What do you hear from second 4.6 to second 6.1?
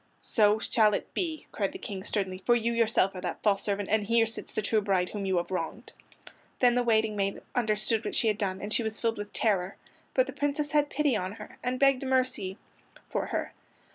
true bride whom you have wronged."